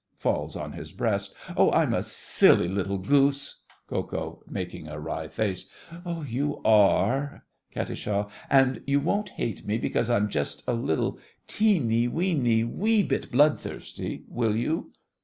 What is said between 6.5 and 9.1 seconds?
are! KAT. And you